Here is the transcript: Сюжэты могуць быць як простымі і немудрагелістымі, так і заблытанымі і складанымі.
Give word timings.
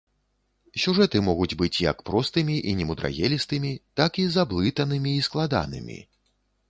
Сюжэты 0.83 1.17
могуць 1.25 1.55
быць 1.59 1.81
як 1.91 2.01
простымі 2.11 2.55
і 2.71 2.75
немудрагелістымі, 2.79 3.71
так 4.01 4.11
і 4.25 4.29
заблытанымі 4.39 5.11
і 5.19 5.25
складанымі. 5.29 5.99